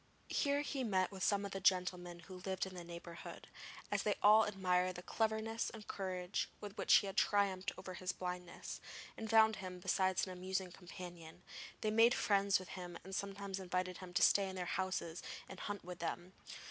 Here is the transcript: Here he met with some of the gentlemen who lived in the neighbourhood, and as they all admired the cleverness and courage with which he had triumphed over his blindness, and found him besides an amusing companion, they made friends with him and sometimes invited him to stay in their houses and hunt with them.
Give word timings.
Here 0.33 0.61
he 0.61 0.83
met 0.83 1.11
with 1.11 1.21
some 1.23 1.45
of 1.45 1.51
the 1.51 1.59
gentlemen 1.59 2.21
who 2.21 2.37
lived 2.43 2.65
in 2.65 2.73
the 2.73 2.83
neighbourhood, 2.83 3.45
and 3.45 3.47
as 3.91 4.01
they 4.01 4.15
all 4.23 4.45
admired 4.45 4.95
the 4.95 5.03
cleverness 5.03 5.69
and 5.69 5.87
courage 5.87 6.49
with 6.59 6.75
which 6.75 6.91
he 6.95 7.05
had 7.05 7.15
triumphed 7.15 7.71
over 7.77 7.93
his 7.93 8.11
blindness, 8.11 8.81
and 9.15 9.29
found 9.29 9.57
him 9.57 9.79
besides 9.79 10.25
an 10.25 10.31
amusing 10.33 10.71
companion, 10.71 11.43
they 11.81 11.91
made 11.91 12.15
friends 12.15 12.57
with 12.57 12.69
him 12.69 12.97
and 13.03 13.13
sometimes 13.15 13.59
invited 13.59 13.99
him 13.99 14.11
to 14.15 14.23
stay 14.23 14.49
in 14.49 14.55
their 14.55 14.65
houses 14.65 15.21
and 15.47 15.59
hunt 15.59 15.83
with 15.85 15.99
them. 15.99 16.33